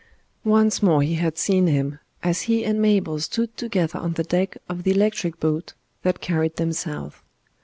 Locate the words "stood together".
3.19-3.99